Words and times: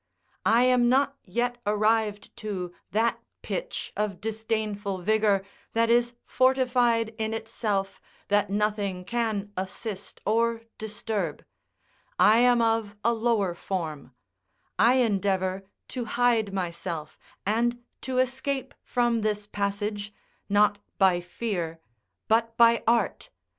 I 0.47 0.63
am 0.63 0.89
not 0.89 1.15
yet 1.25 1.59
arrived 1.67 2.35
to 2.37 2.73
that 2.89 3.19
pitch 3.43 3.93
of 3.95 4.19
disdainful 4.19 4.97
vigour 4.97 5.43
that 5.73 5.91
is 5.91 6.15
fortified 6.25 7.13
in 7.19 7.35
itself, 7.35 8.01
that 8.27 8.49
nothing 8.49 9.05
can 9.05 9.51
assist 9.55 10.19
or 10.25 10.61
disturb; 10.79 11.45
I 12.17 12.39
am 12.39 12.63
of 12.63 12.95
a 13.05 13.13
lower 13.13 13.53
form; 13.53 14.15
I 14.79 14.95
endeavour 14.95 15.65
to 15.89 16.05
hide 16.05 16.51
myself, 16.51 17.19
and 17.45 17.83
to 18.01 18.17
escape 18.17 18.73
from 18.83 19.21
this 19.21 19.45
passage, 19.45 20.11
not 20.49 20.79
by 20.97 21.21
fear, 21.21 21.79
but 22.27 22.57
by 22.57 22.83
art. 22.87 23.29